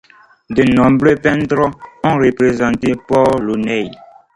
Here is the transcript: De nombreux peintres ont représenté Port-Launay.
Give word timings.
De 0.49 0.63
nombreux 0.65 1.13
peintres 1.13 1.69
ont 2.03 2.15
représenté 2.15 2.93
Port-Launay. 3.07 3.91